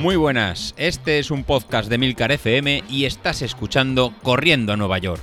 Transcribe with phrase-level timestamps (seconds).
[0.00, 4.96] Muy buenas, este es un podcast de Milcar FM y estás escuchando Corriendo a Nueva
[4.96, 5.20] York.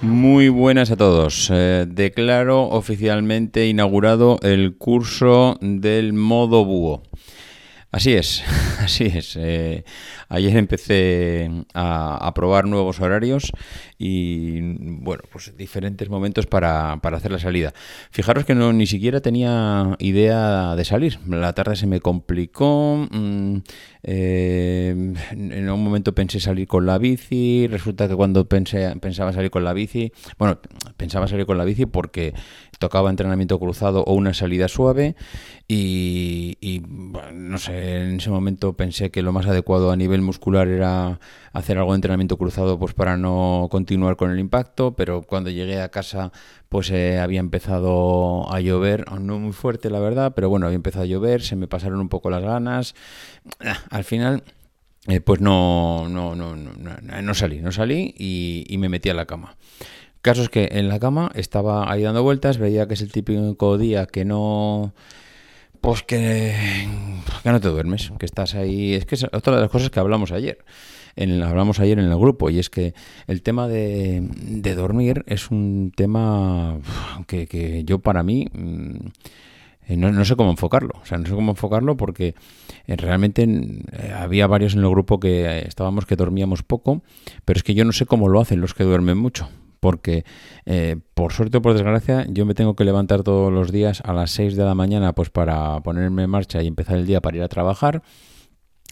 [0.00, 1.50] Muy buenas a todos.
[1.52, 7.04] Eh, declaro oficialmente inaugurado el curso del modo búho.
[7.92, 8.44] Así es,
[8.78, 9.36] así es.
[9.36, 9.84] Eh,
[10.28, 13.50] ayer empecé a, probar nuevos horarios
[13.98, 14.60] y,
[15.00, 17.72] bueno, pues diferentes momentos para, para, hacer la salida.
[18.10, 21.18] Fijaros que no ni siquiera tenía idea de salir.
[21.26, 23.08] La tarde se me complicó.
[23.10, 23.56] Mm,
[24.02, 27.66] eh, en un momento pensé salir con la bici.
[27.66, 30.60] Resulta que cuando pensé, pensaba salir con la bici, bueno,
[30.96, 32.34] pensaba salir con la bici porque
[32.78, 35.14] tocaba entrenamiento cruzado o una salida suave
[35.68, 36.80] y, y
[37.34, 41.18] no sé, en ese momento pensé que lo más adecuado a nivel muscular era
[41.52, 45.80] hacer algo de entrenamiento cruzado pues para no continuar con el impacto, pero cuando llegué
[45.80, 46.32] a casa
[46.68, 51.04] pues eh, había empezado a llover, no muy fuerte la verdad, pero bueno, había empezado
[51.04, 52.94] a llover, se me pasaron un poco las ganas.
[53.64, 54.44] Ah, al final
[55.08, 59.14] eh, pues no, no, no, no, no salí, no salí y, y me metí a
[59.14, 59.56] la cama.
[60.22, 63.78] Caso es que en la cama estaba ahí dando vueltas, veía que es el típico
[63.78, 64.92] día que no
[65.80, 66.54] pues que,
[67.42, 68.94] que, no te duermes, que estás ahí.
[68.94, 70.58] Es que es otra de las cosas que hablamos ayer.
[71.16, 72.94] En, hablamos ayer en el grupo, y es que
[73.26, 76.78] el tema de, de dormir es un tema
[77.26, 80.94] que, que yo para mí mm, no, no, sé cómo enfocarlo.
[81.02, 82.34] O sea, no sé cómo enfocarlo porque
[82.86, 87.02] eh, realmente eh, había varios en el grupo que estábamos que dormíamos poco,
[87.44, 89.48] pero es que yo no sé cómo lo hacen los que duermen mucho
[89.80, 90.24] porque
[90.66, 94.12] eh, por suerte o por desgracia yo me tengo que levantar todos los días a
[94.12, 97.38] las 6 de la mañana pues para ponerme en marcha y empezar el día para
[97.38, 98.02] ir a trabajar.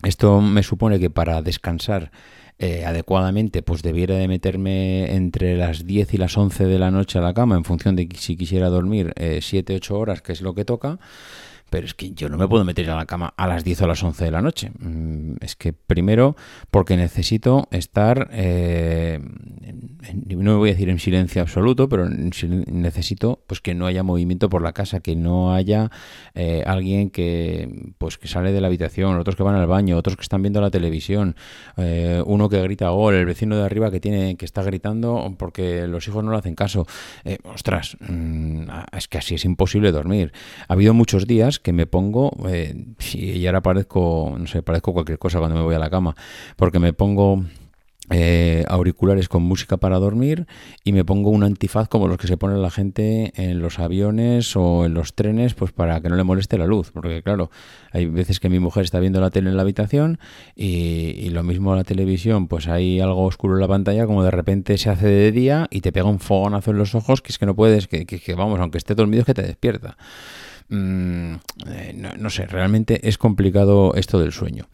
[0.02, 2.10] Esto me supone que para descansar
[2.58, 7.18] eh, adecuadamente pues debiera de meterme entre las 10 y las 11 de la noche
[7.18, 10.54] a la cama en función de si quisiera dormir 7-8 eh, horas, que es lo
[10.54, 10.98] que toca
[11.70, 13.84] pero es que yo no me puedo meter a la cama a las 10 o
[13.84, 14.70] a las 11 de la noche.
[14.78, 16.36] Mm, es que primero
[16.70, 19.20] porque necesito estar, eh,
[20.26, 24.48] no me voy a decir en silencio absoluto, pero necesito pues que no haya movimiento
[24.48, 25.90] por la casa, que no haya
[26.34, 30.16] eh, alguien que pues que sale de la habitación, otros que van al baño, otros
[30.16, 31.36] que están viendo la televisión,
[31.76, 35.86] eh, uno que grita gol, el vecino de arriba que tiene que está gritando porque
[35.86, 36.86] los hijos no le hacen caso.
[37.44, 38.62] ostras, mm,
[38.92, 40.32] es que así es imposible dormir.
[40.68, 45.18] Ha habido muchos días que me pongo, eh, y ahora parezco, no sé, parezco cualquier
[45.18, 46.14] cosa cuando me voy a la cama,
[46.56, 47.44] porque me pongo
[48.10, 50.46] eh, auriculares con música para dormir
[50.82, 54.56] y me pongo un antifaz como los que se pone la gente en los aviones
[54.56, 57.50] o en los trenes pues para que no le moleste la luz porque claro
[57.92, 60.18] hay veces que mi mujer está viendo la tele en la habitación
[60.56, 64.78] y, lo mismo la televisión pues hay algo oscuro en la pantalla como de repente
[64.78, 67.44] se hace de día y te pega un fogonazo en los ojos que es que
[67.44, 69.98] no puedes que, que vamos aunque esté dormido es que te despierta
[70.70, 71.36] Mm,
[71.66, 71.77] eh,
[72.18, 74.68] no, sé, realmente es complicado esto del sueño.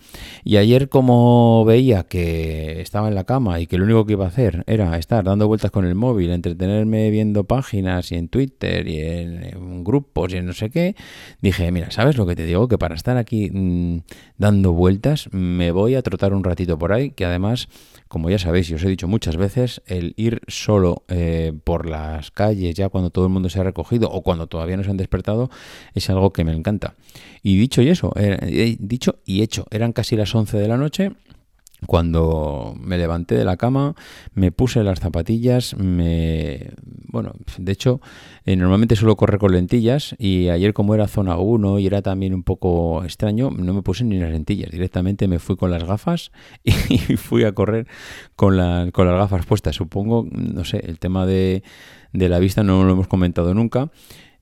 [0.44, 4.24] Y ayer como veía que estaba en la cama y que lo único que iba
[4.24, 8.86] a hacer era estar dando vueltas con el móvil, entretenerme viendo páginas y en Twitter
[8.88, 10.96] y en, grupos y en no sé qué,
[11.40, 12.68] dije, mira, ¿sabes lo que te digo?
[12.68, 13.98] Que para estar aquí mm,
[14.38, 17.68] dando vueltas me voy a trotar un ratito por ahí, que además
[18.14, 22.30] como ya sabéis y os he dicho muchas veces, el ir solo eh, por las
[22.30, 24.96] calles ya cuando todo el mundo se ha recogido o cuando todavía no se han
[24.96, 25.50] despertado
[25.94, 26.94] es algo que me encanta.
[27.44, 31.12] Y dicho y eso, eh, dicho y hecho, eran casi las 11 de la noche
[31.86, 33.94] cuando me levanté de la cama,
[34.32, 36.70] me puse las zapatillas, me...
[37.08, 38.00] Bueno, de hecho,
[38.46, 42.32] eh, normalmente suelo correr con lentillas y ayer como era zona 1 y era también
[42.32, 46.32] un poco extraño, no me puse ni las lentillas, directamente me fui con las gafas
[46.64, 47.86] y, fui a correr
[48.34, 48.56] con,
[48.90, 49.76] con las gafas puestas.
[49.76, 51.62] Supongo, no sé, el tema de
[52.12, 53.90] la vista no lo hemos comentado nunca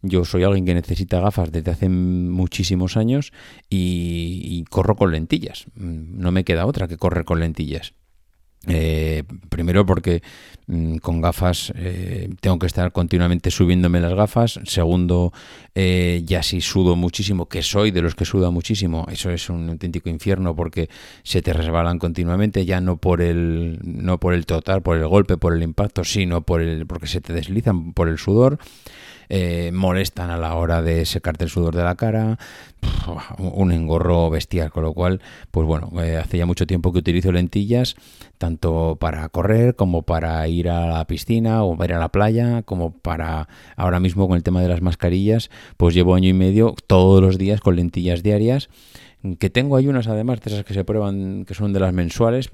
[0.02, 3.32] yo soy alguien que necesita gafas desde hace muchísimos años
[3.70, 5.66] y, corro con lentillas.
[5.74, 7.94] No me queda otra que correr con lentillas.
[8.68, 10.22] Eh, primero porque
[10.68, 14.60] mm, con gafas eh, tengo que estar continuamente subiéndome las gafas.
[14.64, 15.32] Segundo,
[15.74, 19.68] eh, ya si sudo muchísimo, que soy de los que suda muchísimo, eso es un
[19.68, 20.88] auténtico infierno porque
[21.24, 25.36] se te resbalan continuamente, ya no por el, no por el total, por el golpe,
[25.36, 28.58] por el impacto, sino por el, porque se te deslizan por el sudor.
[29.28, 32.38] Eh, molestan a la hora de secarte el sudor de la cara,
[33.38, 35.20] un engorro bestial, con lo cual,
[35.50, 37.96] pues bueno, eh, hace ya mucho tiempo que utilizo lentillas,
[38.38, 42.62] tanto para correr como para ir a la piscina o para ir a la playa,
[42.62, 46.74] como para ahora mismo con el tema de las mascarillas, pues llevo año y medio
[46.86, 48.68] todos los días con lentillas diarias
[49.38, 52.50] que tengo hay unas además de esas que se prueban que son de las mensuales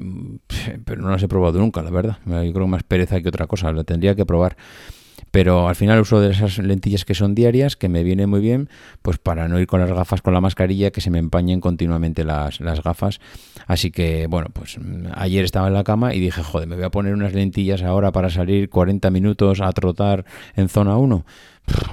[0.85, 2.19] pero no las he probado nunca la verdad.
[2.26, 4.56] Yo creo más pereza que otra cosa la tendría que probar
[5.31, 8.69] pero al final uso de esas lentillas que son diarias, que me viene muy bien,
[9.03, 12.25] pues para no ir con las gafas con la mascarilla, que se me empañen continuamente
[12.25, 13.21] las, las gafas.
[13.67, 16.85] Así que, bueno, pues mm, ayer estaba en la cama y dije, joder, me voy
[16.85, 20.25] a poner unas lentillas ahora para salir 40 minutos a trotar
[20.57, 21.25] en zona 1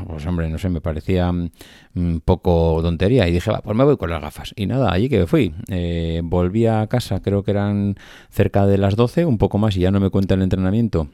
[0.08, 1.52] pues hombre, no sé, me parecía un
[1.94, 4.54] mm, poco tontería y dije, va, pues me voy con las gafas.
[4.56, 5.54] Y nada, allí que fui.
[5.70, 7.96] Eh, volví a casa, creo que eran
[8.30, 11.10] cerca de las 12, un poco más y ya no me cuenta el entrenamiento.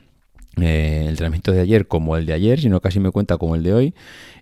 [0.60, 3.64] Eh, el entrenamiento de ayer como el de ayer, sino casi me cuenta como el
[3.64, 3.96] de hoy.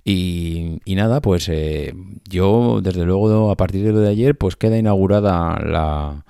[0.04, 1.94] Y, nada, pues eh,
[2.28, 6.26] yo desde luego a partir de lo de ayer pues queda inaugurada la,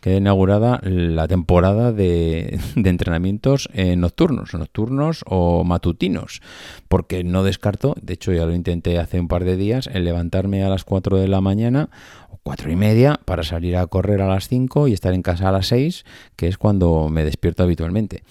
[0.00, 6.40] queda inaugurada la temporada de, entrenamientos nocturnos, nocturnos o matutinos,
[6.88, 10.62] porque no descarto, de hecho ya lo intenté hace un par de días, el levantarme
[10.62, 11.88] a las 4 de la mañana
[12.30, 15.48] o 4 y media para salir a correr a las 5 y estar en casa
[15.48, 16.04] a las 6,
[16.36, 18.22] que es cuando me despierto habitualmente.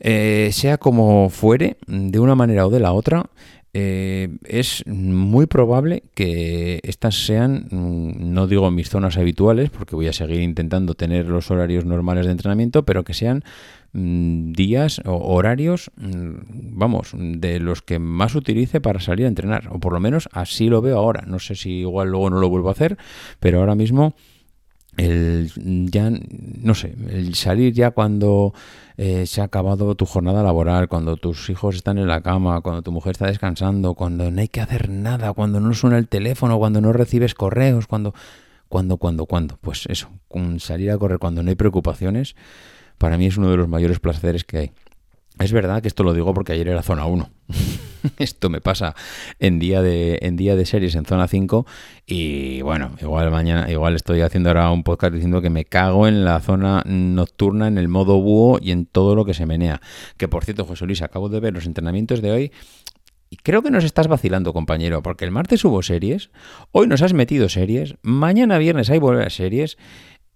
[0.00, 3.30] Eh, sea como fuere, de una manera o de la otra,
[3.74, 10.06] eh, es muy probable que estas sean, mm, no digo mis zonas habituales, porque voy
[10.08, 13.44] a seguir intentando tener los horarios normales de entrenamiento, pero que sean
[13.92, 19.68] mm, días o horarios, mm, vamos, de los que más utilice para salir a entrenar,
[19.70, 21.24] o por lo menos así lo veo ahora.
[21.26, 22.96] No sé si igual luego no lo vuelvo a hacer,
[23.38, 24.14] pero ahora mismo
[24.98, 25.50] el
[25.90, 28.52] ya no sé el salir ya cuando
[28.96, 32.82] eh, se ha acabado tu jornada laboral cuando tus hijos están en la cama cuando
[32.82, 36.58] tu mujer está descansando cuando no hay que hacer nada cuando no suena el teléfono
[36.58, 38.12] cuando no recibes correos cuando
[38.68, 40.10] cuando cuando cuando pues eso
[40.58, 42.34] salir a correr cuando no hay preocupaciones
[42.98, 44.72] para mí es uno de los mayores placeres que hay
[45.38, 47.30] es verdad que esto lo digo porque ayer era zona 1.
[48.18, 48.94] esto me pasa
[49.38, 51.66] en día de en día de series en zona 5
[52.06, 56.24] y bueno, igual mañana igual estoy haciendo ahora un podcast diciendo que me cago en
[56.24, 59.80] la zona nocturna en el modo búho y en todo lo que se menea.
[60.16, 62.52] Que por cierto, José Luis, acabo de ver los entrenamientos de hoy
[63.30, 66.30] y creo que nos estás vacilando, compañero, porque el martes hubo series,
[66.72, 69.76] hoy nos has metido series, mañana viernes hay volver a series.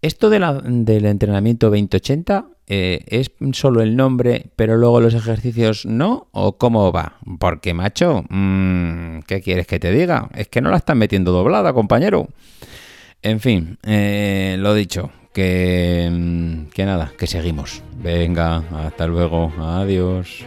[0.03, 5.85] Esto de la, del entrenamiento 2080 eh, ¿es solo el nombre, pero luego los ejercicios
[5.85, 6.29] no?
[6.33, 7.19] ¿O cómo va?
[7.39, 10.31] Porque, macho, mm, ¿qué quieres que te diga?
[10.35, 12.29] Es que no la están metiendo doblada, compañero.
[13.21, 17.83] En fin, eh, lo dicho, que, mm, que nada, que seguimos.
[18.03, 20.47] Venga, hasta luego, adiós.